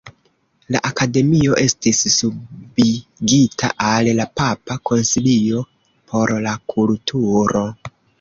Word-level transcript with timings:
La 0.75 0.79
Akademio 0.87 1.57
estis 1.63 1.99
subigita 2.13 3.69
al 3.89 4.09
la 4.21 4.27
Papa 4.41 4.79
Konsilio 4.91 5.61
por 6.13 6.35
la 6.47 6.55
Kulturo. 6.75 7.63